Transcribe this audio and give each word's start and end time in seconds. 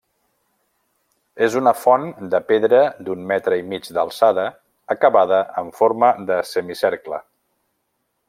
És 1.47 1.57
una 1.59 1.73
font 1.81 2.07
de 2.31 2.39
pedra 2.47 2.79
d'un 3.09 3.21
metre 3.33 3.59
i 3.63 3.67
mig 3.75 3.91
d'alçada 3.99 4.47
acabada 4.97 5.43
en 5.65 5.71
forma 5.83 6.11
de 6.31 6.41
semicercle. 6.55 7.21